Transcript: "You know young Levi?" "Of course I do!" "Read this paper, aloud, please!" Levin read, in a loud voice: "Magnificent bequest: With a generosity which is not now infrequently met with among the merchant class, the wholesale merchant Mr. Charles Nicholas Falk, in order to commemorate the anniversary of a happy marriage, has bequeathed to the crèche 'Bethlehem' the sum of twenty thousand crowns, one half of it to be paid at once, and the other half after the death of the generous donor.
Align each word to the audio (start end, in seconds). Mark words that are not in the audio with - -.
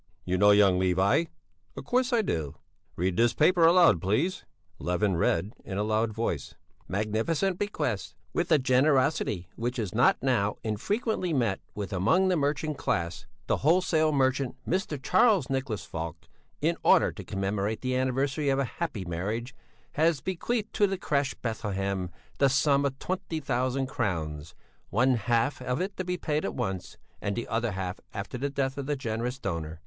"You 0.25 0.35
know 0.35 0.49
young 0.49 0.79
Levi?" 0.79 1.25
"Of 1.77 1.85
course 1.85 2.11
I 2.11 2.23
do!" 2.23 2.55
"Read 2.95 3.17
this 3.17 3.35
paper, 3.35 3.67
aloud, 3.67 4.01
please!" 4.01 4.45
Levin 4.79 5.15
read, 5.15 5.53
in 5.63 5.77
a 5.77 5.83
loud 5.83 6.11
voice: 6.11 6.55
"Magnificent 6.87 7.59
bequest: 7.59 8.15
With 8.33 8.51
a 8.51 8.57
generosity 8.57 9.47
which 9.55 9.77
is 9.77 9.93
not 9.93 10.17
now 10.23 10.55
infrequently 10.63 11.33
met 11.33 11.59
with 11.75 11.93
among 11.93 12.29
the 12.29 12.35
merchant 12.35 12.79
class, 12.79 13.27
the 13.45 13.57
wholesale 13.57 14.11
merchant 14.11 14.55
Mr. 14.67 14.99
Charles 14.99 15.51
Nicholas 15.51 15.85
Falk, 15.85 16.17
in 16.61 16.77
order 16.81 17.11
to 17.11 17.23
commemorate 17.23 17.81
the 17.81 17.95
anniversary 17.95 18.49
of 18.49 18.57
a 18.57 18.65
happy 18.79 19.05
marriage, 19.05 19.53
has 19.91 20.19
bequeathed 20.19 20.73
to 20.73 20.87
the 20.87 20.97
crèche 20.97 21.35
'Bethlehem' 21.43 22.09
the 22.39 22.49
sum 22.49 22.85
of 22.85 22.97
twenty 22.97 23.39
thousand 23.39 23.85
crowns, 23.85 24.55
one 24.89 25.13
half 25.13 25.61
of 25.61 25.79
it 25.79 25.95
to 25.95 26.03
be 26.03 26.17
paid 26.17 26.43
at 26.43 26.55
once, 26.55 26.97
and 27.21 27.35
the 27.35 27.47
other 27.49 27.73
half 27.73 27.99
after 28.15 28.39
the 28.39 28.49
death 28.49 28.79
of 28.79 28.87
the 28.87 28.95
generous 28.95 29.37
donor. 29.37 29.79